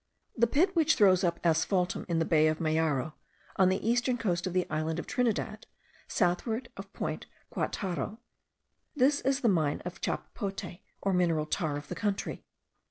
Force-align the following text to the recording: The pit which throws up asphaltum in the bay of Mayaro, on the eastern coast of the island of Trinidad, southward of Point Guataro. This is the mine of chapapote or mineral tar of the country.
The 0.35 0.47
pit 0.47 0.75
which 0.75 0.95
throws 0.95 1.23
up 1.23 1.39
asphaltum 1.43 2.07
in 2.09 2.17
the 2.17 2.25
bay 2.25 2.47
of 2.47 2.57
Mayaro, 2.57 3.13
on 3.57 3.69
the 3.69 3.87
eastern 3.87 4.17
coast 4.17 4.47
of 4.47 4.53
the 4.53 4.67
island 4.67 4.97
of 4.97 5.05
Trinidad, 5.05 5.67
southward 6.07 6.69
of 6.75 6.91
Point 6.91 7.27
Guataro. 7.53 8.17
This 8.95 9.21
is 9.21 9.41
the 9.41 9.47
mine 9.47 9.79
of 9.85 10.01
chapapote 10.01 10.79
or 11.03 11.13
mineral 11.13 11.45
tar 11.45 11.77
of 11.77 11.87
the 11.87 11.93
country. 11.93 12.43